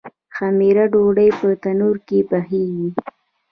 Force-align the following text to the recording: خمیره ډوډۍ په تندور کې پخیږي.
خمیره 0.35 0.83
ډوډۍ 0.93 1.29
په 1.39 1.47
تندور 1.61 1.95
کې 2.07 2.19
پخیږي. 2.29 2.87